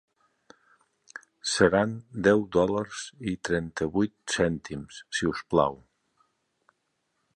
[1.49, 1.91] Seran
[2.27, 3.03] deu dòlars
[3.33, 5.79] i trenta-vuit cèntims, si us plau.